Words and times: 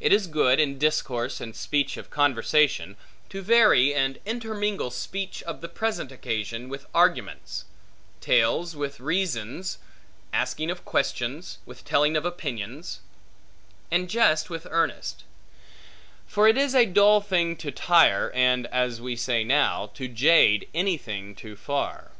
It 0.00 0.10
is 0.10 0.26
good, 0.26 0.58
in 0.58 0.78
discourse 0.78 1.38
and 1.38 1.54
speech 1.54 1.98
of 1.98 2.08
conversation, 2.08 2.96
to 3.28 3.42
vary 3.42 3.92
and 3.94 4.18
intermingle 4.24 4.90
speech 4.90 5.42
of 5.42 5.60
the 5.60 5.68
present 5.68 6.10
occasion, 6.10 6.70
with 6.70 6.86
arguments, 6.94 7.66
tales 8.22 8.74
with 8.74 9.00
reasons, 9.00 9.76
asking 10.32 10.70
of 10.70 10.86
questions, 10.86 11.58
with 11.66 11.84
telling 11.84 12.16
of 12.16 12.24
opinions, 12.24 13.00
and 13.90 14.08
jest 14.08 14.48
with 14.48 14.66
earnest: 14.70 15.24
for 16.26 16.48
it 16.48 16.56
is 16.56 16.74
a 16.74 16.86
dull 16.86 17.20
thing 17.20 17.54
to 17.56 17.70
tire, 17.70 18.30
and, 18.30 18.66
as 18.68 18.98
we 18.98 19.14
say 19.14 19.44
now, 19.44 19.90
to 19.92 20.08
jade, 20.08 20.70
any 20.72 20.96
thing 20.96 21.34
too 21.34 21.54
far. 21.54 22.12